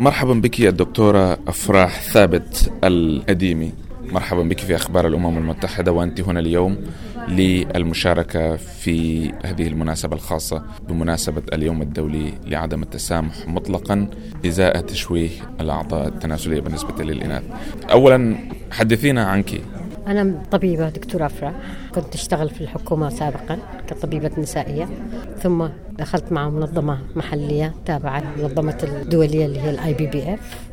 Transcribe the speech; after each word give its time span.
مرحبا 0.00 0.34
بك 0.34 0.60
الدكتورة 0.60 1.38
أفراح 1.48 2.02
ثابت 2.02 2.72
الأديمي. 2.84 3.72
مرحبا 4.12 4.42
بك 4.42 4.58
في 4.58 4.74
أخبار 4.76 5.06
الأمم 5.06 5.38
المتحدة 5.38 5.92
وأنت 5.92 6.20
هنا 6.20 6.40
اليوم 6.40 6.76
للمشاركة 7.28 8.56
في 8.56 9.28
هذه 9.44 9.66
المناسبة 9.66 10.16
الخاصة 10.16 10.62
بمناسبة 10.88 11.42
اليوم 11.52 11.82
الدولي 11.82 12.32
لعدم 12.46 12.82
التسامح 12.82 13.48
مطلقا 13.48 14.08
إزاء 14.46 14.80
تشويه 14.80 15.30
الأعضاء 15.60 16.08
التناسلية 16.08 16.60
بالنسبة 16.60 17.04
للإناث. 17.04 17.42
أولا 17.90 18.34
حدثينا 18.70 19.24
عنك. 19.24 19.60
أنا 20.06 20.42
طبيبة 20.50 20.88
دكتورة 20.88 21.26
أفراح 21.26 21.52
كنت 21.94 22.14
أشتغل 22.14 22.50
في 22.50 22.60
الحكومة 22.60 23.08
سابقا 23.08 23.58
كطبيبة 23.88 24.30
نسائية. 24.38 24.88
ثم 25.42 25.66
دخلت 25.98 26.32
مع 26.32 26.48
منظمة 26.48 26.98
محلية 27.16 27.74
تابعة 27.86 28.22
للمنظمة 28.36 28.78
الدولية 28.82 29.46
اللي 29.46 29.60
هي 29.60 29.70
ال 29.70 29.94
IPPF 29.94 30.70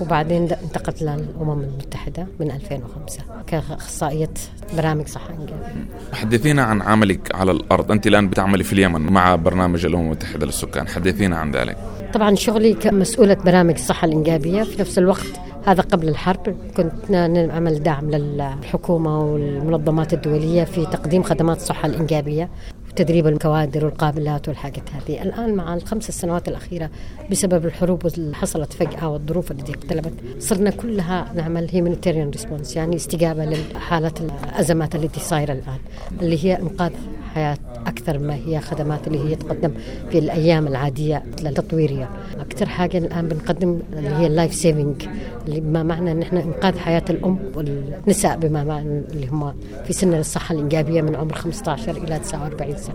وبعدين 0.00 0.42
انتقلت 0.42 1.02
للأمم 1.02 1.60
المتحدة 1.60 2.26
من 2.40 2.50
2005 2.50 3.20
كأخصائية 3.46 4.30
برامج 4.76 5.06
صحة 5.06 5.30
إنجابية 5.30 5.86
حدثينا 6.12 6.62
عن 6.62 6.82
عملك 6.82 7.34
على 7.34 7.50
الأرض. 7.50 7.92
أنت 7.92 8.06
الآن 8.06 8.28
بتعملي 8.28 8.64
في 8.64 8.72
اليمن 8.72 9.00
مع 9.00 9.36
برنامج 9.36 9.86
الأمم 9.86 10.04
المتحدة 10.04 10.46
للسكان. 10.46 10.88
حدثينا 10.88 11.36
عن 11.36 11.50
ذلك. 11.50 11.76
طبعا 12.14 12.34
شغلي 12.34 12.74
كمسؤولة 12.74 13.34
برامج 13.34 13.74
الصحة 13.74 14.04
الإنجابية 14.06 14.62
في 14.62 14.80
نفس 14.80 14.98
الوقت 14.98 15.26
هذا 15.66 15.82
قبل 15.82 16.08
الحرب 16.08 16.56
كنت 16.76 17.10
نعمل 17.10 17.82
دعم 17.82 18.10
للحكومة 18.10 19.20
والمنظمات 19.20 20.14
الدولية 20.14 20.64
في 20.64 20.86
تقديم 20.86 21.22
خدمات 21.22 21.56
الصحة 21.56 21.86
الإنجابية 21.86 22.50
تدريب 22.96 23.26
الكوادر 23.26 23.84
والقابلات 23.84 24.48
والحاجات 24.48 24.82
هذه. 24.90 25.22
الآن 25.22 25.54
مع 25.54 25.74
الخمس 25.74 26.10
سنوات 26.10 26.48
الأخيرة 26.48 26.90
بسبب 27.30 27.66
الحروب 27.66 28.06
اللي 28.06 28.34
حصلت 28.34 28.72
فجأة 28.72 29.08
والظروف 29.08 29.50
التي 29.50 29.72
اقتلبت 29.72 30.12
صرنا 30.38 30.70
كلها 30.70 31.32
نعمل 31.34 31.68
humanitarian 31.70 32.30
response 32.30 32.76
يعني 32.76 32.96
استجابة 32.96 33.44
لحالة 33.44 34.12
الأزمات 34.20 34.94
التي 34.94 35.20
صايرة 35.20 35.52
الآن 35.52 35.78
اللي 36.22 36.44
هي 36.44 36.58
إنقاذ 36.58 36.92
حياة 37.34 37.58
أكثر 38.06 38.18
ما 38.18 38.34
هي 38.34 38.60
خدمات 38.60 39.06
اللي 39.06 39.30
هي 39.30 39.34
تقدم 39.34 39.70
في 40.10 40.18
الأيام 40.18 40.66
العادية 40.66 41.22
التطويرية. 41.40 42.08
أكثر 42.40 42.66
حاجة 42.68 42.98
الآن 42.98 43.28
بنقدم 43.28 43.78
اللي 43.92 44.08
هي 44.08 44.26
ال 44.26 44.32
life 44.32 44.54
saving 44.54 45.08
اللي 45.46 45.60
بما 45.60 45.82
معنى 45.82 46.12
أن 46.12 46.22
إحنا 46.22 46.42
إنقاذ 46.42 46.78
حياة 46.78 47.04
الأم 47.10 47.38
والنساء 47.54 48.38
بما 48.38 48.64
معنى 48.64 49.02
اللي 49.10 49.26
هم 49.26 49.54
في 49.86 49.92
سن 49.92 50.14
الصحة 50.14 50.54
الإنجابية 50.54 51.02
من 51.02 51.16
عمر 51.16 51.34
15 51.34 51.96
إلى 51.96 52.18
49 52.18 52.76
سنة. 52.76 52.94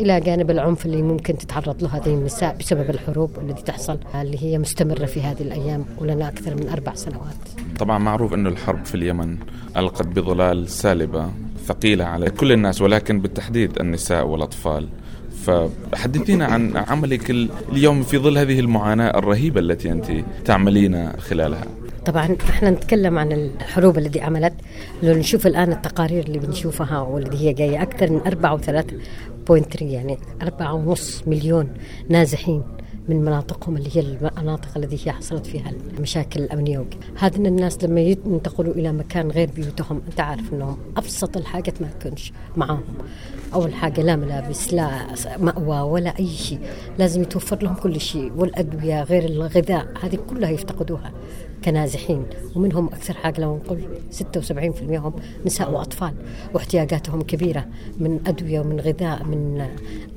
إلى 0.00 0.20
جانب 0.20 0.50
العنف 0.50 0.86
اللي 0.86 1.02
ممكن 1.02 1.38
تتعرض 1.38 1.82
له 1.82 1.96
هذه 1.96 2.14
النساء 2.14 2.56
بسبب 2.60 2.90
الحروب 2.90 3.30
التي 3.42 3.62
تحصل 3.62 3.98
اللي 4.14 4.42
هي 4.44 4.58
مستمرة 4.58 5.04
في 5.04 5.20
هذه 5.20 5.42
الأيام 5.42 5.84
ولنا 5.98 6.28
أكثر 6.28 6.54
من 6.54 6.68
أربع 6.68 6.94
سنوات. 6.94 7.36
طبعا 7.78 7.98
معروف 7.98 8.34
أن 8.34 8.46
الحرب 8.46 8.84
في 8.84 8.94
اليمن 8.94 9.36
ألقت 9.76 10.06
بظلال 10.06 10.68
سالبة. 10.68 11.30
ثقيلة 11.66 12.04
على 12.04 12.30
كل 12.30 12.52
الناس 12.52 12.82
ولكن 12.82 13.20
بالتحديد 13.20 13.80
النساء 13.80 14.26
والأطفال. 14.26 14.88
فحدثينا 15.46 16.46
عن 16.46 16.76
عملك 16.76 17.30
اليوم 17.72 18.02
في 18.02 18.18
ظل 18.18 18.38
هذه 18.38 18.60
المعاناة 18.60 19.18
الرهيبة 19.18 19.60
التي 19.60 19.92
أنت 19.92 20.12
تعملين 20.44 21.12
خلالها. 21.12 21.64
طبعا 22.06 22.36
إحنا 22.50 22.70
نتكلم 22.70 23.18
عن 23.18 23.32
الحروب 23.32 23.98
التي 23.98 24.20
عملت. 24.20 24.52
لو 25.02 25.14
نشوف 25.14 25.46
الآن 25.46 25.72
التقارير 25.72 26.24
اللي 26.24 26.38
بنشوفها 26.38 27.00
واللي 27.00 27.38
هي 27.38 27.52
جاية 27.52 27.82
أكثر 27.82 28.10
من 28.12 28.20
4.3 28.20 29.82
يعني 29.82 30.18
4.5 30.42 31.28
مليون 31.28 31.68
نازحين. 32.08 32.62
من 33.08 33.24
مناطقهم 33.24 33.76
اللي 33.76 33.96
هي 33.96 34.00
المناطق 34.00 34.76
التي 34.76 35.06
هي 35.06 35.12
حصلت 35.12 35.46
فيها 35.46 35.70
المشاكل 35.96 36.40
الأمنية. 36.40 36.84
هذا 37.18 37.36
الناس 37.36 37.84
لما 37.84 38.00
ينتقلوا 38.00 38.74
إلى 38.74 38.92
مكان 38.92 39.30
غير 39.30 39.50
بيوتهم 39.56 40.02
أنت 40.10 40.20
عارف 40.20 40.52
أنهم 40.52 40.76
أبسط 40.96 41.36
الحاجات 41.36 41.82
ما 41.82 41.88
تكونش 42.00 42.32
معاهم. 42.56 42.82
أول 43.54 43.74
حاجة 43.74 44.00
لا 44.00 44.16
ملابس 44.16 44.74
لا 44.74 45.06
مأوى 45.38 45.80
ولا 45.80 46.18
أي 46.18 46.26
شيء. 46.26 46.60
لازم 46.98 47.22
يتوفر 47.22 47.62
لهم 47.62 47.74
كل 47.74 48.00
شيء 48.00 48.32
والأدوية 48.36 49.02
غير 49.02 49.24
الغذاء 49.24 49.86
هذه 50.02 50.18
كلها 50.30 50.50
يفتقدوها 50.50 51.12
كنازحين. 51.64 52.26
ومنهم 52.56 52.86
أكثر 52.86 53.14
حاجة 53.14 53.40
لو 53.40 53.56
نقول 53.56 53.80
76% 54.10 54.98
هم 54.98 55.12
نساء 55.46 55.72
وأطفال. 55.72 56.14
واحتياجاتهم 56.54 57.22
كبيرة 57.22 57.66
من 57.98 58.20
أدوية 58.26 58.60
ومن 58.60 58.80
غذاء 58.80 59.24
من 59.24 59.68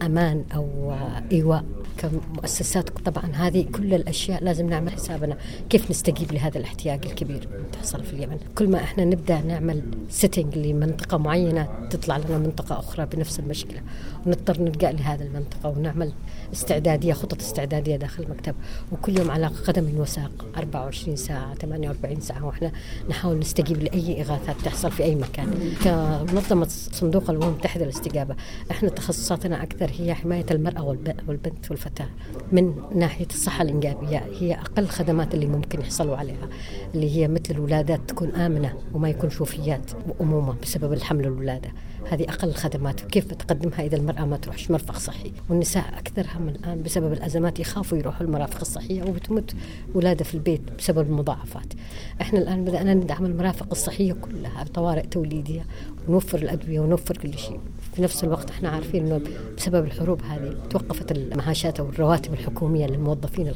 أمان 0.01 0.43
أو 0.55 0.93
إيواء. 1.31 1.63
كمؤسسات 1.97 2.89
طبعا 2.89 3.31
هذه 3.33 3.65
كل 3.75 3.93
الأشياء 3.93 4.43
لازم 4.43 4.69
نعمل 4.69 4.91
حسابنا 4.91 5.37
كيف 5.69 5.91
نستجيب 5.91 6.31
لهذا 6.31 6.57
الاحتياج 6.57 7.05
الكبير. 7.05 7.47
اللي 7.53 7.69
تحصل 7.73 8.03
في 8.03 8.13
اليمن. 8.13 8.37
كل 8.57 8.67
ما 8.67 8.77
إحنا 8.77 9.05
نبدأ 9.05 9.41
نعمل 9.41 9.83
سيتنج 10.09 10.57
لمنطقة 10.57 11.17
معينة 11.17 11.87
تطلع 11.89 12.17
لنا 12.17 12.37
منطقة 12.37 12.79
أخرى 12.79 13.05
بنفس 13.05 13.39
المشكلة. 13.39 13.81
ونضطر 14.25 14.61
نلجا 14.61 14.91
لهذه 14.91 15.21
المنطقة 15.21 15.69
ونعمل 15.69 16.13
استعدادية 16.53 17.13
خطط 17.13 17.41
استعدادية 17.41 17.95
داخل 17.95 18.23
المكتب. 18.23 18.55
وكل 18.91 19.19
يوم 19.19 19.31
على 19.31 19.47
قدم 19.47 19.99
وساق 19.99 20.45
24 20.57 21.15
ساعة 21.15 21.53
48 21.55 22.21
ساعة. 22.21 22.45
وإحنا 22.45 22.71
نحاول 23.09 23.39
نستجيب 23.39 23.83
لأي 23.83 24.21
إغاثات 24.21 24.55
تحصل 24.65 24.91
في 24.91 25.03
أي 25.03 25.15
مكان. 25.15 25.73
كمنظمة 25.83 26.67
صندوق 26.69 27.29
الامم 27.29 27.43
المتحده 27.43 27.83
للاستجابة 27.83 28.35
إحنا 28.71 28.89
تخصصاتنا 28.89 29.63
أكثر 29.63 29.91
هي 29.99 30.13
حماية 30.13 30.45
المرأة 30.51 30.83
والبنت 31.27 31.71
والفتاه 31.71 31.82
الفتاة 31.85 32.07
من 32.51 32.73
ناحية 32.95 33.25
الصحة 33.25 33.61
الإنجابية 33.61 34.25
هي 34.39 34.53
أقل 34.53 34.87
خدمات 34.87 35.33
اللي 35.33 35.45
ممكن 35.45 35.79
يحصلوا 35.81 36.17
عليها 36.17 36.49
اللي 36.95 37.17
هي 37.17 37.27
مثل 37.27 37.51
الولادات 37.51 37.99
تكون 38.07 38.31
آمنة 38.31 38.73
وما 38.93 39.09
يكون 39.09 39.29
شوفيات 39.29 39.91
وأمومة 40.07 40.55
بسبب 40.61 40.93
الحمل 40.93 41.25
والولادة 41.29 41.69
هذه 42.09 42.23
أقل 42.23 42.49
الخدمات. 42.49 43.03
وكيف 43.03 43.33
تقدمها 43.33 43.85
إذا 43.85 43.97
المرأة 43.97 44.25
ما 44.25 44.37
تروحش 44.37 44.71
مرفق 44.71 44.97
صحي؟ 44.97 45.31
والنساء 45.49 45.85
أكثرهم 45.97 46.49
الآن 46.49 46.83
بسبب 46.83 47.13
الأزمات 47.13 47.59
يخافوا 47.59 47.97
يروحوا 47.97 48.25
المرافق 48.25 48.59
الصحية 48.61 49.03
وبتموت 49.03 49.55
ولادة 49.95 50.23
في 50.23 50.33
البيت 50.33 50.61
بسبب 50.77 51.07
المضاعفات. 51.07 51.73
إحنا 52.21 52.39
الآن 52.39 52.65
بدأنا 52.65 52.93
ندعم 52.93 53.25
المرافق 53.25 53.67
الصحية 53.71 54.13
كلها 54.13 54.65
طوارئ 54.73 55.07
توليدية 55.07 55.65
ونوفر 56.07 56.37
الأدوية 56.37 56.79
ونوفر 56.79 57.17
كل 57.17 57.37
شيء. 57.37 57.59
في 57.95 58.01
نفس 58.01 58.23
الوقت 58.23 58.49
إحنا 58.49 58.69
عارفين 58.69 59.05
إنه 59.05 59.21
بسبب 59.57 59.85
الحروب 59.85 60.21
هذه 60.21 60.55
توقفت 60.69 61.11
المعاشات 61.11 61.79
أو 61.79 61.89
الرواتب 61.89 62.33
الحكومية 62.33 62.85
للموظفين 62.85 63.53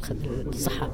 الصحة 0.48 0.90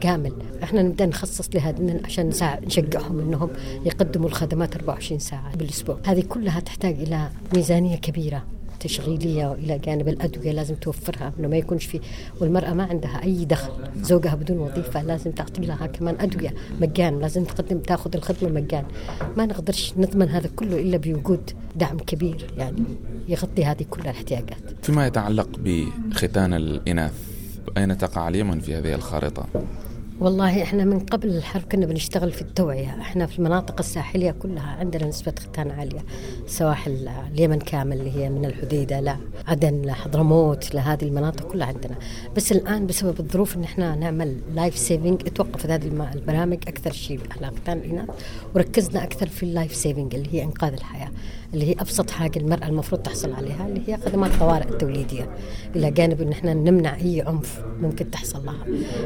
كامل. 0.00 0.32
إحنا 0.62 0.82
نبدأ 0.82 1.06
نخصص 1.06 1.48
لهذا 1.54 2.00
عشان 2.04 2.30
نشجعهم 2.66 3.20
إنهم 3.20 3.50
يقدموا 3.84 4.28
الخدمات 4.28 4.76
24 4.76 5.18
ساعة 5.18 5.56
بالأسبوع. 5.56 5.98
هذه 6.04 6.20
كلها 6.20 6.60
تحتاج 6.60 6.95
إلى 7.02 7.30
ميزانية 7.54 7.96
كبيرة 7.96 8.42
تشغيلية 8.80 9.46
وإلى 9.46 9.78
جانب 9.78 10.08
الأدوية 10.08 10.52
لازم 10.52 10.74
توفرها 10.74 11.32
إنه 11.38 11.48
ما 11.48 11.56
يكونش 11.56 11.84
في 11.86 12.00
والمرأة 12.40 12.72
ما 12.72 12.84
عندها 12.84 13.22
أي 13.22 13.44
دخل 13.44 13.72
زوجها 14.02 14.34
بدون 14.34 14.58
وظيفة 14.58 15.02
لازم 15.02 15.30
تعطي 15.30 15.62
لها 15.62 15.86
كمان 15.86 16.16
أدوية 16.20 16.54
مجان 16.80 17.18
لازم 17.18 17.44
تقدم 17.44 17.78
تأخذ 17.78 18.16
الخدمة 18.16 18.60
مجان. 18.60 18.84
ما 19.36 19.46
نقدرش 19.46 19.94
نضمن 19.96 20.28
هذا 20.28 20.48
كله 20.56 20.78
إلا 20.80 20.96
بوجود 20.96 21.50
دعم 21.76 21.96
كبير 21.98 22.46
يعني 22.56 22.84
يغطي 23.28 23.64
هذه 23.64 23.86
كل 23.90 24.00
الاحتياجات. 24.00 24.58
فيما 24.82 25.06
يتعلق 25.06 25.48
بختان 25.58 26.54
الإناث 26.54 27.12
أين 27.76 27.98
تقع 27.98 28.28
اليمن 28.28 28.60
في 28.60 28.74
هذه 28.74 28.94
الخارطه 28.94 29.46
والله 30.20 30.62
إحنا 30.62 30.84
من 30.84 30.98
قبل 30.98 31.28
الحرب 31.28 31.62
كنا 31.62 31.86
بنشتغل 31.86 32.32
في 32.32 32.42
التوعية، 32.42 33.00
إحنا 33.00 33.26
في 33.26 33.38
المناطق 33.38 33.74
الساحلية 33.78 34.30
كلها 34.30 34.76
عندنا 34.80 35.06
نسبة 35.06 35.34
ختان 35.38 35.70
عالية، 35.70 36.04
سواحل 36.46 37.08
اليمن 37.34 37.58
كامل 37.58 38.00
اللي 38.00 38.16
هي 38.16 38.30
من 38.30 38.44
الحديدة 38.44 39.00
لا 39.00 39.16
عدن 39.46 39.82
لحضرموت 39.82 40.74
لهذه 40.74 41.04
المناطق 41.04 41.52
كلها 41.52 41.66
عندنا، 41.66 41.94
بس 42.36 42.52
الآن 42.52 42.86
بسبب 42.86 43.20
الظروف 43.20 43.56
إن 43.56 43.64
إحنا 43.64 43.94
نعمل 43.94 44.36
life 44.54 44.78
saving 44.78 45.22
توقفت 45.22 45.70
هذه 45.70 46.12
البرامج 46.14 46.58
أكثر 46.68 46.92
شيء. 46.92 47.20
على 47.36 47.52
ختان 47.56 47.78
الاناث 47.78 48.08
وركزنا 48.54 49.04
أكثر 49.04 49.26
في 49.26 49.42
ال 49.42 49.48
life 49.48 49.74
saving 49.74 50.14
اللي 50.14 50.34
هي 50.34 50.42
إنقاذ 50.42 50.72
الحياة، 50.72 51.10
اللي 51.54 51.70
هي 51.70 51.72
أبسط 51.72 52.10
حاجة 52.10 52.38
المرأة 52.38 52.68
المفروض 52.68 53.02
تحصل 53.02 53.32
عليها 53.32 53.66
اللي 53.66 53.82
هي 53.86 53.96
خدمات 53.96 54.30
الطوارئ 54.30 54.68
التوليدية، 54.68 55.28
إلى 55.76 55.90
جانب 55.90 56.20
إن 56.20 56.32
إحنا 56.32 56.54
نمنع 56.54 56.96
أي 56.96 57.24
عنف 57.26 57.62
ممكن 57.80 58.10
تحصل 58.10 58.46
لها 58.46 58.64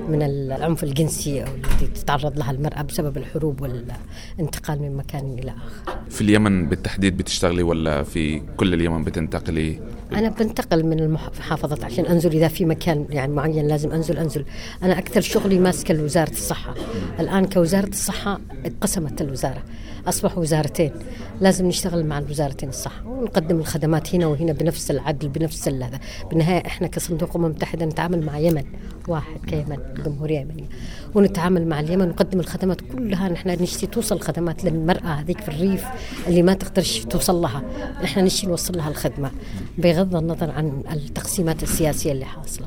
من 0.09 0.23
العنف 0.23 0.85
الجنسي 0.85 1.00
أو 1.43 1.55
التي 1.55 1.87
تتعرض 1.87 2.39
لها 2.39 2.51
المرأة 2.51 2.83
بسبب 2.83 3.17
الحروب 3.17 3.61
والانتقال 3.61 4.83
من 4.83 4.97
مكان 4.97 5.39
إلى 5.39 5.51
آخر. 5.51 6.00
في 6.11 6.21
اليمن 6.21 6.69
بالتحديد 6.69 7.17
بتشتغلي 7.17 7.63
ولا 7.63 8.03
في 8.03 8.43
كل 8.57 8.75
اليمن 8.75 9.05
بتنتقلي؟ 9.05 9.81
أنا 10.13 10.29
بنتقل 10.29 10.87
من 10.87 11.01
المحافظات 11.01 11.85
عشان 11.85 12.07
أنزل 12.07 12.33
إذا 12.33 12.49
في 12.49 12.65
مكان 12.65 13.07
يعني 13.11 13.33
معين 13.33 13.69
لازم 13.69 13.93
أنزل 13.93 14.19
أنزل. 14.19 14.45
أنا 14.83 14.99
أكثر 14.99 15.21
شغلي 15.21 15.59
ماسكة 15.59 16.03
وزاره 16.03 16.31
الصحة. 16.31 16.75
الآن 17.21 17.45
كوزارة 17.45 17.89
الصحة 17.89 18.41
اتقسمت 18.65 19.21
الوزارة. 19.21 19.63
اصبحوا 20.07 20.43
وزارتين. 20.43 20.93
لازم 21.41 21.67
نشتغل 21.67 22.07
مع 22.07 22.19
الوزارتين 22.19 22.69
الصحة. 22.69 23.07
ونقدم 23.07 23.59
الخدمات 23.59 24.15
هنا 24.15 24.27
وهنا 24.27 24.53
بنفس 24.53 24.91
العدل 24.91 25.29
بنفس 25.29 25.69
هذا. 25.69 26.01
بالنهاية 26.31 26.67
إحنا 26.67 26.87
كصندوق 26.87 27.31
الامم 27.31 27.47
المتحده 27.47 27.87
نتعامل 27.87 28.27
مع 28.27 28.39
يمن. 28.39 28.65
واحد 29.09 29.41
كيمن 29.47 29.79
جمهورية 30.05 30.41
يمنية. 30.41 30.69
ونتعامل 31.15 31.67
مع 31.67 31.81
اليمن 31.81 32.03
ونقدم 32.03 32.41
الخدمات 32.41 32.81
كلها. 32.81 33.29
نحن 33.29 33.49
نشتي 33.63 33.87
توصل 33.87 34.17
الخدمات 34.17 34.65
للمرأة 34.65 35.09
هذيك 35.09 35.41
في 35.41 35.49
الريف. 35.49 35.85
اللي 36.27 36.43
ما 36.43 36.55
تقدرش 36.55 36.99
توصل 36.99 37.35
لها. 37.35 37.63
نحن 38.03 38.25
نشتي 38.25 38.47
نوصل 38.47 38.77
لها 38.77 38.89
الخدمة 38.89 39.31
بغض 39.79 40.17
النظر 40.17 40.51
عن 40.51 40.83
التقسيمات 40.93 41.63
السياسية 41.63 42.13
اللي 42.13 42.25
حاصلة. 42.25 42.67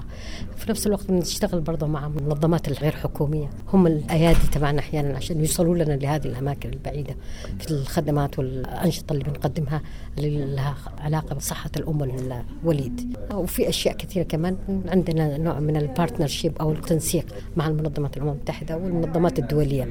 في 0.63 0.71
نفس 0.71 0.87
الوقت 0.87 1.11
بنشتغل 1.11 1.61
برضه 1.61 1.87
مع 1.87 2.07
المنظمات 2.07 2.67
الغير 2.67 2.91
حكومية. 2.91 3.49
هم 3.73 3.87
الأيادي 3.87 4.47
تبعنا 4.51 4.79
أحيانا 4.79 5.15
عشان 5.15 5.39
يوصلوا 5.39 5.75
لنا 5.75 5.93
لهذه 5.93 6.25
الأماكن 6.25 6.69
البعيدة 6.69 7.15
في 7.59 7.71
الخدمات 7.71 8.39
والأنشطة 8.39 9.13
اللي 9.13 9.23
بنقدمها 9.23 9.81
اللي 10.17 10.55
لها 10.55 10.75
علاقة 10.97 11.35
بصحة 11.35 11.71
الأم 11.77 12.01
والوليد. 12.01 13.17
وفي 13.33 13.69
أشياء 13.69 13.95
كثيرة 13.97 14.23
كمان. 14.23 14.57
عندنا 14.87 15.37
نوع 15.37 15.59
من 15.59 15.77
ال 15.77 15.84
partnership 15.84 16.57
أو 16.61 16.71
التنسيق 16.71 17.25
مع 17.57 17.67
المنظمات 17.67 18.17
الامم 18.17 18.29
المتحدة 18.29 18.77
والمنظمات 18.77 19.39
الدولية. 19.39 19.87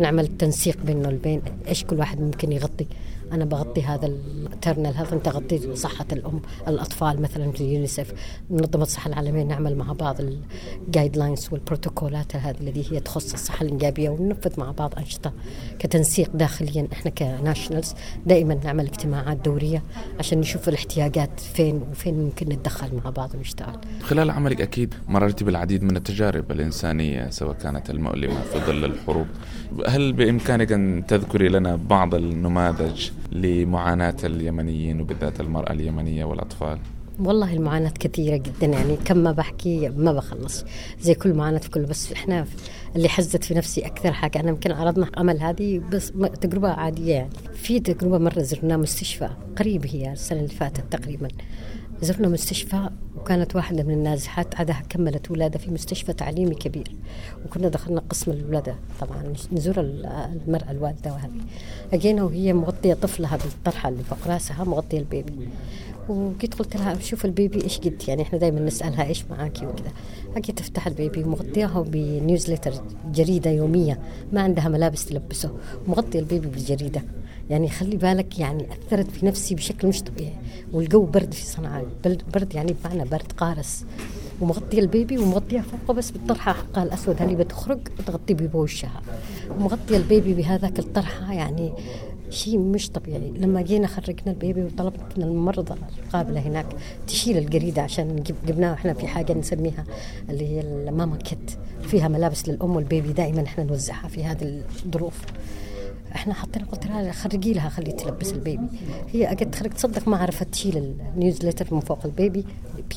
نعمل 0.00 0.26
تنسيق 0.26 0.78
بيننا 0.84 1.08
وبين 1.08 1.42
إيش 1.68 1.84
كل 1.84 1.98
واحد 1.98 2.20
ممكن 2.20 2.52
يغطي. 2.52 2.86
أنا 3.32 3.44
بغطي 3.44 3.82
ال 3.82 4.06
maternal 4.06 4.94
هذا 4.94 5.14
أنت 5.14 5.28
غطيت 5.28 5.72
صحة 5.76 6.06
الأم 6.12 6.40
الأطفال 6.68 7.22
مثلا 7.22 7.52
في 7.52 7.60
اليونيسف 7.60 8.12
منظمة 8.50 8.82
الصحة 8.82 9.08
العالمية 9.08 9.42
نعمل 9.42 9.76
مع 9.76 9.92
بعض 9.92 10.16
ال 10.20 11.16
guidelines 11.16 11.48
والبروتوكولات 11.52 12.36
هذه 12.36 12.56
التي 12.60 12.92
هي 12.92 13.00
تخص 13.00 13.32
الصحة 13.32 13.62
الإنجابية 13.62 14.10
وننفذ 14.10 14.60
مع 14.60 14.70
بعض 14.70 14.94
أنشطة 14.98 15.32
كتنسيق 15.78 16.30
داخليا. 16.34 16.88
إحنا 16.92 17.10
كناشونالز 17.10 17.94
دائما 18.26 18.54
نعمل 18.54 18.86
اجتماعات 18.86 19.36
دورية 19.36 19.82
عشان 20.18 20.38
نشوف 20.38 20.68
الاحتياجات 20.68 21.40
فين 21.40 21.82
وفين 21.90 22.14
ممكن 22.14 22.48
نتدخل 22.48 22.88
مع 23.04 23.10
بعض 23.10 23.34
ونشتغل. 23.34 23.78
خلال 24.02 24.30
عملك 24.30 24.60
أكيد 24.60 24.94
مررت 25.08 25.42
بالعديد 25.42 25.82
من 25.82 25.96
التجارب 25.96 26.50
الإنسانية 26.50 27.30
سواء 27.30 27.54
كانت 27.54 27.90
المؤلمة 27.90 28.42
في 28.42 28.58
ظل 28.58 28.84
الحروب. 28.84 29.26
هل 29.86 30.12
بإمكانك 30.12 30.72
أن 30.72 31.04
تذكري 31.08 31.48
لنا 31.48 31.76
بعض 31.76 32.14
النماذج 32.14 33.10
لمعاناة 33.34 34.16
اليمنيين 34.24 35.00
وبالذات 35.00 35.40
المرأة 35.40 35.72
اليمنية 35.72 36.24
والأطفال؟ 36.24 36.78
والله 37.18 37.52
المعاناة 37.52 37.90
كثيرة 38.00 38.36
جدا 38.36 38.66
يعني 38.66 38.96
كم 39.04 39.16
ما 39.16 39.32
بحكي 39.32 39.88
ما 39.88 40.12
بخلص. 40.12 40.64
زي 41.00 41.14
كل 41.14 41.34
معاناة 41.34 41.58
في 41.58 41.70
كل 41.70 41.82
بس 41.86 42.12
إحنا 42.12 42.46
اللي 42.96 43.08
حزت 43.08 43.44
في 43.44 43.54
نفسي 43.54 43.86
أكثر 43.86 44.12
حاجة 44.12 44.40
أنا 44.40 44.48
يمكن 44.48 44.72
عرضنا 44.72 45.10
عمل 45.16 45.40
هذه 45.40 45.78
بس 45.78 46.12
تجربة 46.40 46.68
عادية 46.68 47.14
يعني. 47.14 47.30
في 47.54 47.80
تجربة 47.80 48.18
مرة 48.18 48.40
زرنا 48.40 48.76
مستشفى 48.76 49.30
قريب 49.58 49.86
هي 49.86 50.12
السنة 50.12 50.38
اللي 50.38 50.54
فاتت 50.54 50.84
تقريبا. 50.90 51.28
زرنا 52.04 52.28
مستشفى 52.28 52.90
وكانت 53.16 53.56
واحدة 53.56 53.82
من 53.82 53.94
النازحات 53.94 54.54
عادها 54.54 54.82
كملت 54.88 55.30
ولادة 55.30 55.58
في 55.58 55.70
مستشفى 55.70 56.12
تعليمي 56.12 56.54
كبير. 56.54 56.92
وكنا 57.46 57.68
دخلنا 57.68 58.02
قسم 58.10 58.30
الولادة. 58.30 58.74
طبعا 59.00 59.34
نزور 59.52 59.74
المرأة 59.78 60.70
الوالدة 60.70 61.12
وهذه. 61.12 61.40
أجينا 61.92 62.22
وهي 62.22 62.52
مغطية 62.52 62.94
طفلها 62.94 63.36
بالطرحة 63.36 63.88
اللي 63.88 64.02
فوق 64.02 64.18
راسها 64.26 64.64
مغطية 64.64 64.98
البيبي. 64.98 65.48
وجيت 66.08 66.54
قلت 66.54 66.76
لها 66.76 66.98
شوف 67.00 67.24
ال 67.24 67.32
baby 67.32 67.64
إيش 67.64 67.78
قد 67.78 68.02
يعني 68.08 68.22
إحنا 68.22 68.38
دائما 68.38 68.60
نسألها 68.60 69.04
إيش 69.04 69.24
معاكي 69.30 69.66
وكذا. 69.66 69.92
أجي 70.36 70.52
تفتح 70.52 70.86
ال 70.86 70.94
baby 70.94 71.24
مغطياها 71.24 71.82
ب 71.82 71.90
newsletter 71.90 72.72
جريدة 73.12 73.50
يومية. 73.50 73.98
ما 74.32 74.40
عندها 74.40 74.68
ملابس 74.68 75.06
تلبسه. 75.06 75.50
مغطية 75.88 76.18
ال 76.18 76.24
baby 76.24 76.46
بالجريده 76.46 77.02
يعني 77.50 77.68
خلي 77.68 77.96
بالك 77.96 78.38
يعني 78.38 78.66
أثرت 78.72 79.10
في 79.10 79.26
نفسي 79.26 79.54
بشكل 79.54 79.88
مش 79.88 80.02
طبيعي. 80.02 80.32
والجو 80.72 81.04
برد 81.04 81.34
في 81.34 81.46
صنعاء. 81.46 81.86
برد 82.34 82.54
يعني 82.54 82.74
بمعنى 82.84 83.04
برد 83.04 83.32
قارس. 83.36 83.84
ومغطية 84.40 84.78
ال 84.78 84.86
baby 84.86 85.18
ومغطيها 85.18 85.62
فوقه 85.62 85.94
بس 85.94 86.10
بالطرحة. 86.10 86.52
حقها 86.52 86.82
الأسود 86.82 87.22
اللي 87.22 87.36
بتخرج 87.36 87.78
تغطي 88.06 88.34
بوشها 88.34 89.02
ومغطيه 89.50 89.96
ال 89.96 90.04
baby 90.04 90.34
بهذاك 90.34 90.78
الطرحة 90.78 91.32
يعني 91.32 91.72
شيء 92.30 92.58
مش 92.58 92.90
طبيعي. 92.90 93.30
لما 93.36 93.62
جينا 93.62 93.86
خرجنا 93.86 94.32
ال 94.32 94.38
baby 94.38 94.62
وطلبت 94.62 95.18
من 95.18 95.22
الممرضة 95.24 95.76
القابلة 96.04 96.40
هناك 96.40 96.66
تشيل 97.06 97.38
الجريدة 97.38 97.82
عشان 97.82 98.22
جبناها 98.46 98.74
إحنا 98.74 98.94
في 98.94 99.06
حاجة 99.06 99.32
نسميها 99.32 99.84
اللي 100.30 100.48
هي 100.48 100.60
ال 100.60 100.71
mama 100.71 101.16
kit. 101.16 101.50
فيها 101.82 102.08
ملابس 102.08 102.48
للأم 102.48 102.76
وال 102.76 102.88
baby 102.88 103.12
دائما 103.12 103.42
إحنا 103.42 103.64
نوزعها 103.64 104.08
في 104.08 104.24
هذه 104.24 104.62
الظروف. 104.86 105.20
إحنا 106.14 106.34
حطينا 106.34 106.66
قلت 106.66 106.86
لها 106.86 107.12
خرجي 107.12 107.52
لها 107.52 107.68
خلي 107.68 107.92
تلبس 107.92 108.32
ال 108.32 108.38
baby. 108.38 108.66
هي 109.12 109.32
اجت 109.32 109.54
تخرج 109.54 109.70
تصدق 109.70 110.08
ما 110.08 110.16
عرفت 110.16 110.48
تشيل 110.48 110.94
ال 111.16 111.21
newsletter 111.21 111.74
من 111.74 111.80
فوق 111.80 111.98
ال 112.04 112.12
baby 112.12 112.44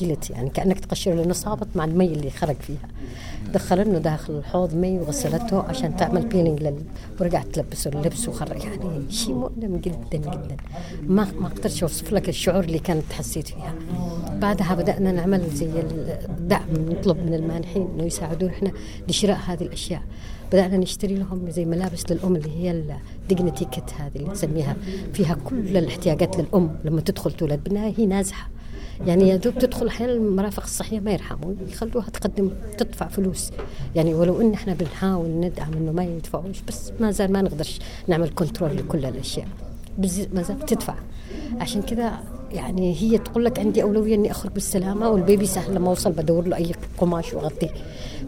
peeled 0.00 0.30
يعني 0.30 0.50
كأنك 0.50 0.80
تقشر 0.80 1.14
لأنه 1.14 1.32
صابت 1.32 1.76
مع 1.76 1.84
المي 1.84 2.06
اللي 2.06 2.30
خرج 2.30 2.56
فيها. 2.56 2.88
دخلنه 3.54 3.98
داخل 3.98 4.32
الحوض 4.38 4.74
مي 4.74 4.98
وغسلته 4.98 5.62
عشان 5.62 5.96
تعمل 5.96 6.26
peeling 6.26 6.62
لل... 6.62 6.82
ورجعت 7.20 7.46
تلبسه 7.46 7.90
اللبس 7.90 8.28
وخرج. 8.28 8.64
يعني 8.64 9.10
شيء 9.10 9.34
مؤلم 9.34 9.76
جدا 9.76 10.18
جدا. 10.18 10.56
ما 11.02 11.26
ما 11.40 11.46
أقدرش 11.46 11.82
أوصف 11.82 12.12
لك 12.12 12.28
الشعور 12.28 12.64
اللي 12.64 12.78
كانت 12.78 13.12
حسيت 13.12 13.48
فيها. 13.48 13.74
بعدها 14.32 14.74
بدأنا 14.74 15.12
نعمل 15.12 15.50
زي 15.50 15.70
الدعم 16.28 16.68
نطلب 16.72 17.16
من 17.16 17.34
المانحين 17.34 17.88
إنه 17.94 18.04
يساعدونا 18.04 18.52
إحنا 18.52 18.72
لشراء 19.08 19.38
هذه 19.46 19.62
الأشياء. 19.62 20.02
بدأنا 20.52 20.76
نشتري 20.76 21.14
لهم 21.14 21.50
زي 21.50 21.64
ملابس 21.64 22.12
للأم 22.12 22.36
اللي 22.36 22.50
هي 22.50 22.70
ال 23.22 23.27
dignity 23.27 23.64
kit 23.64 23.92
هذه 23.98 24.16
اللي 24.16 24.30
نسميها. 24.30 24.76
فيها 25.12 25.36
كل 25.44 25.76
الاحتياجات 25.76 26.36
للأم 26.38 26.76
لما 26.84 27.00
تدخل 27.00 27.32
تولد. 27.32 27.64
بالنهاية 27.64 27.94
هي 27.96 28.06
نازحة. 28.06 28.48
يعني 29.06 29.28
يا 29.28 29.36
دوب 29.36 29.58
تدخل 29.58 29.86
أحيانا 29.86 30.12
المرافق 30.12 30.62
الصحية 30.62 31.00
ما 31.00 31.10
يرحموا 31.10 31.54
يخلوها 31.68 32.10
تقدم 32.10 32.50
تدفع 32.78 33.08
فلوس. 33.08 33.50
يعني 33.96 34.14
ولو 34.14 34.40
إن 34.40 34.52
إحنا 34.52 34.74
بنحاول 34.74 35.28
ندعم 35.28 35.72
إنه 35.72 35.92
ما 35.92 36.04
يدفعوش 36.04 36.62
بس 36.68 36.92
ما 37.00 37.10
زال 37.10 37.32
ما 37.32 37.42
نقدرش 37.42 37.78
نعمل 38.08 38.30
كنترول 38.34 38.76
لكل 38.76 39.04
الأشياء. 39.06 39.48
ما 40.32 40.42
زال 40.42 40.56
بتدفع 40.56 40.94
عشان 41.60 41.82
كذا 41.82 42.18
يعني 42.52 42.96
هي 43.00 43.18
تقول 43.18 43.44
لك 43.44 43.58
عندي 43.58 43.82
أولوية 43.82 44.14
إني 44.14 44.30
أخرج 44.30 44.52
بالسلامة 44.52 45.10
والبيبي 45.10 45.46
سهل 45.46 45.74
لما 45.74 45.88
أوصل 45.88 46.12
بدور 46.12 46.48
له 46.48 46.56
أي 46.56 46.72
قماش 46.98 47.34
وأغطيه. 47.34 47.70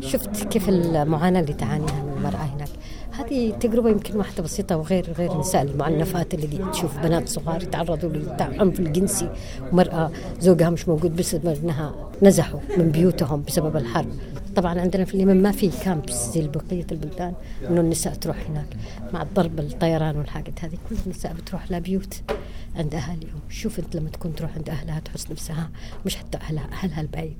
شفت 0.00 0.44
كيف 0.44 0.68
المعاناة 0.68 1.40
اللي 1.40 1.52
تعانيها؟ 1.52 2.04
المرأة 2.20 2.44
هناك. 2.44 2.68
هذه 3.12 3.50
تجربة 3.50 3.90
يمكن 3.90 4.16
واحدة 4.16 4.42
بسيطة 4.42 4.76
وغير 4.76 5.12
غير 5.12 5.32
النساء 5.32 5.62
المعنفات 5.62 6.34
اللي 6.34 6.70
تشوف 6.72 6.98
بنات 6.98 7.28
صغار 7.28 7.62
يتعرضوا 7.62 8.10
للعنف 8.10 8.80
الجنسي 8.80 9.28
ومرأة 9.72 10.10
زوجها 10.40 10.70
مش 10.70 10.88
موجود 10.88 11.16
بسبب 11.16 11.58
إنها 11.64 11.94
نزحوا 12.22 12.60
من 12.78 12.90
بيوتهم 12.90 13.42
بسبب 13.42 13.76
الحرب. 13.76 14.08
طبعا 14.56 14.80
عندنا 14.80 15.04
في 15.04 15.14
اليمن 15.14 15.42
ما 15.42 15.52
في 15.52 15.70
كامبس 15.84 16.30
زي 16.34 16.48
بقية 16.48 16.86
البلدان 16.92 17.34
إنه 17.68 17.80
النساء 17.80 18.14
تروح 18.14 18.36
هناك 18.50 18.66
مع 19.12 19.22
الضرب 19.22 19.60
الطيران 19.60 20.16
والحاجات 20.16 20.64
هذه. 20.64 20.78
كل 20.88 20.96
النساء 21.06 21.32
بتروح 21.32 21.72
لبيوت 21.72 22.22
عند 22.76 22.94
أهاليهم. 22.94 23.40
شوف 23.48 23.78
أنت 23.78 23.96
لما 23.96 24.10
تكون 24.10 24.34
تروح 24.34 24.50
عند 24.56 24.68
أهلها 24.68 25.00
تحس 25.00 25.30
نفسها 25.30 25.70
مش 26.06 26.16
حتى 26.16 26.38
اهلها 26.38 26.68
أهلها 26.72 27.00
البعيد. 27.00 27.36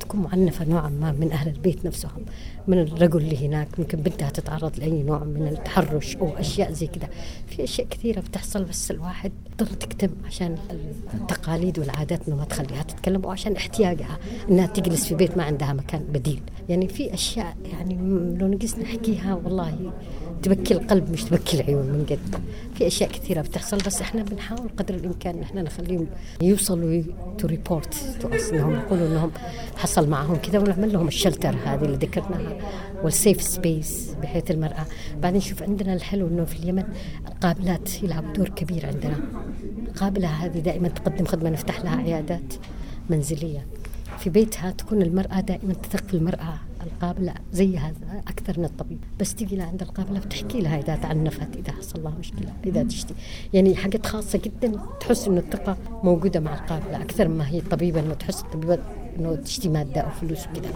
تكون 0.00 0.20
معنفة 0.20 0.64
نوعا 0.64 0.88
ما 0.88 1.12
من 1.12 1.32
أهل 1.32 1.48
البيت 1.48 1.86
نفسهم 1.86 2.24
من 2.68 2.78
الرجل 2.78 3.20
اللي 3.20 3.46
هناك 3.46 3.68
ممكن 3.78 3.98
بنتها 3.98 4.30
تتعرض 4.30 4.78
لأي 4.78 5.02
نوع 5.02 5.24
من 5.24 5.46
التحرش 5.48 6.16
أو 6.16 6.28
أشياء 6.38 6.72
زي 6.72 6.86
كده. 6.86 7.08
في 7.46 7.64
أشياء 7.64 7.86
كثيرة 7.88 8.20
بتحصل 8.20 8.64
بس 8.64 8.90
الواحد 8.90 9.32
اضطر 9.60 9.74
تكتم 9.74 10.08
عشان 10.26 10.56
التقاليد 11.14 11.78
والعادات 11.78 12.28
إنه 12.28 12.36
ما 12.36 12.44
تخليها 12.44 12.82
تتكلم 12.82 13.24
وعشان 13.24 13.56
احتياجها 13.56 14.18
إنها 14.50 14.66
تجلس 14.66 15.06
في 15.06 15.14
بيت 15.14 15.36
ما 15.36 15.42
عندها 15.42 15.72
مكان 15.72 16.04
بديل. 16.12 16.40
يعني 16.68 16.88
في 16.88 17.14
أشياء 17.14 17.56
يعني 17.72 17.94
لو 18.38 18.46
نقيس 18.46 18.78
نحكيها 18.78 19.34
والله 19.34 19.92
تبكي 20.44 20.74
القلب 20.74 21.10
مش 21.10 21.24
تبكي 21.24 21.60
العيون 21.60 21.86
من 21.86 22.06
جد 22.08 22.40
في 22.74 22.86
أشياء 22.86 23.10
كثيرة 23.10 23.40
بتحصل 23.40 23.78
بس 23.78 24.00
إحنا 24.00 24.22
بنحاول 24.22 24.68
قدر 24.76 24.94
الإمكان 24.94 25.42
إحنا 25.42 25.62
نخليهم 25.62 26.06
يوصلوا 26.42 27.02
to 27.38 27.46
report 27.46 27.94
إنهم 28.52 28.74
يقولوا 28.74 29.06
إنهم 29.06 29.30
حصل 29.76 30.08
معهم 30.08 30.36
كذا 30.36 30.58
ونعمل 30.58 30.92
لهم 30.92 31.08
ال 31.08 31.14
shelter 31.14 31.54
هذه 31.64 31.84
اللي 31.84 31.96
ذكرناها 31.96 32.56
والسيف 33.04 33.42
سبيس 33.42 34.14
بحيث 34.22 34.50
المرأة. 34.50 34.86
بعدين 35.22 35.40
شوف 35.40 35.62
عندنا 35.62 35.94
الحلو 35.94 36.26
إنه 36.28 36.44
في 36.44 36.56
اليمن 36.56 36.84
القابلات 37.28 38.02
يلعبوا 38.02 38.32
دور 38.32 38.48
كبير 38.48 38.86
عندنا. 38.86 39.16
القابلة 39.88 40.28
هذه 40.28 40.58
دائما 40.58 40.88
تقدم 40.88 41.24
خدمة 41.24 41.50
نفتح 41.50 41.84
لها 41.84 41.96
عيادات 41.96 42.54
منزلية. 43.10 43.66
في 44.18 44.30
بيتها 44.30 44.70
تكون 44.70 45.02
المرأة 45.02 45.40
دائما 45.40 45.74
تثق 45.74 46.06
في 46.08 46.14
المرأة. 46.14 46.54
القابله 46.84 47.34
زي 47.52 47.78
هذا 47.78 48.22
أكثر 48.28 48.58
من 48.58 48.64
الطبيب. 48.64 48.98
بس 49.20 49.34
تجي 49.34 49.56
لها 49.56 49.66
عند 49.66 49.82
القابله 49.82 50.20
بتحكي 50.20 50.60
لها 50.60 50.78
إذا 50.78 50.96
تعنفت 50.96 51.56
إذا 51.56 51.72
حصل 51.72 52.02
لها 52.02 52.14
مشكلة 52.18 52.52
إذا 52.66 52.82
تشتي. 52.82 53.14
يعني 53.52 53.76
حاجات 53.76 54.06
خاصة 54.06 54.40
جدا 54.44 54.80
تحس 55.00 55.28
إنه 55.28 55.38
الثقة 55.38 55.76
موجودة 56.02 56.40
مع 56.40 56.54
القابله 56.54 57.02
أكثر 57.02 57.28
ما 57.28 57.48
هي 57.48 57.58
الطبيبه 57.58 58.00
إنه 58.00 58.14
تحس 58.14 58.42
الطبيبه 58.42 58.78
إنه 59.18 59.34
تشتي 59.34 59.68
مادة 59.68 60.00
أو 60.00 60.10
فلوس 60.10 60.46
وكذا. 60.46 60.72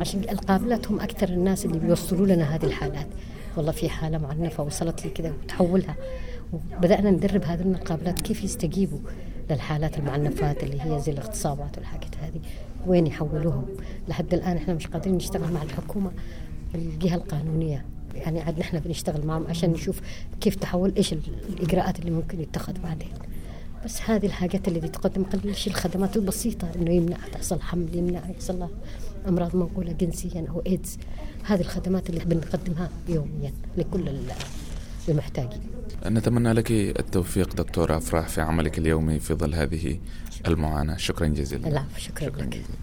عشان 0.00 0.20
القابلات 0.20 0.88
هم 0.88 1.00
أكثر 1.00 1.28
الناس 1.28 1.64
اللي 1.64 1.78
بيوصلوا 1.78 2.26
لنا 2.26 2.54
هذه 2.54 2.64
الحالات. 2.64 3.06
والله 3.56 3.72
في 3.72 3.88
حالة 3.88 4.18
معنفة 4.18 4.62
وصلت 4.62 5.04
لي 5.04 5.10
كذا 5.10 5.32
وتحولها. 5.42 5.96
وبدأنا 6.52 7.10
ندرب 7.10 7.44
هذول 7.44 7.74
القابلات 7.74 8.20
كيف 8.20 8.44
يستجيبوا؟ 8.44 8.98
للحالات 9.50 9.98
المعنفات 9.98 10.62
اللي 10.62 10.82
هي 10.82 11.00
زي 11.00 11.12
الاغتصابات 11.12 11.78
والحاجات 11.78 12.16
هذه 12.16 12.40
وين 12.86 13.06
يحولوهم؟ 13.06 13.66
لحد 14.08 14.34
الآن 14.34 14.56
إحنا 14.56 14.74
مش 14.74 14.86
قادرين 14.86 15.14
نشتغل 15.14 15.52
مع 15.52 15.62
الحكومة 15.62 16.10
الجهه 16.74 17.14
القانونية. 17.14 17.84
يعني 18.14 18.40
عاد 18.40 18.58
نحن 18.58 18.78
بنشتغل 18.78 19.26
معهم 19.26 19.46
عشان 19.46 19.70
نشوف 19.70 20.00
كيف 20.40 20.54
تحول 20.54 20.92
إيش 20.96 21.12
الإجراءات 21.12 21.98
اللي 21.98 22.10
ممكن 22.10 22.40
يتخذ 22.40 22.78
بعدين. 22.82 23.08
بس 23.84 24.02
هذه 24.02 24.26
الحاجات 24.26 24.68
اللي 24.68 24.80
تقدم 24.80 25.24
قليل 25.24 25.56
شيء 25.56 25.72
الخدمات 25.72 26.16
البسيطة 26.16 26.68
إنه 26.76 26.90
يمنع 26.90 27.16
تحصل 27.32 27.60
حمل 27.60 27.96
يمنع 27.96 28.30
يحصل 28.30 28.68
أمراض 29.28 29.56
منقولة 29.56 29.92
جنسيا 29.92 30.46
أو 30.50 30.62
إيدز. 30.66 30.98
هذه 31.44 31.60
الخدمات 31.60 32.10
اللي 32.10 32.24
بنقدمها 32.24 32.90
يوميا 33.08 33.52
لكل 33.76 34.08
المحتاجين 35.08 35.60
نتمنى 36.06 36.52
لك 36.52 36.70
التوفيق 36.70 37.54
دكتورة 37.54 37.96
أفراح 37.96 38.28
في 38.28 38.40
عملك 38.40 38.78
اليومي 38.78 39.20
في 39.20 39.34
ظل 39.34 39.54
هذه 39.54 39.98
المعاناة. 40.46 40.96
شكرا 40.96 41.26
جزيلا. 41.26 41.68
العفو 41.68 41.98
شكرا, 41.98 42.28
شكرا 42.28 42.42
لك. 42.42 42.48
جزيلا. 42.48 42.78